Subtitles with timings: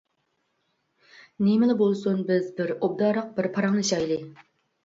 [1.47, 4.19] نېمىلا بولسۇن بىز بىر ئوبدانراق بىر پاراڭلىشايلى.